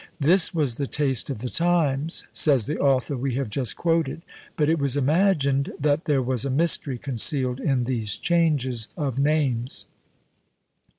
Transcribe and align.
"This 0.19 0.51
was 0.51 0.77
the 0.77 0.87
taste 0.87 1.29
of 1.29 1.37
the 1.37 1.49
times," 1.51 2.23
says 2.33 2.65
the 2.65 2.79
author 2.79 3.15
we 3.15 3.35
have 3.35 3.51
just 3.51 3.75
quoted; 3.75 4.23
but 4.57 4.67
it 4.67 4.79
was 4.79 4.97
imagined 4.97 5.71
that 5.79 6.05
there 6.05 6.23
was 6.23 6.43
a 6.43 6.49
mystery 6.49 6.97
concealed 6.97 7.59
in 7.59 7.83
these 7.83 8.17
changes 8.17 8.87
of 8.97 9.19
names. 9.19 9.85